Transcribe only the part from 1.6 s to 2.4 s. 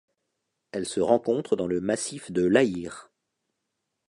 le massif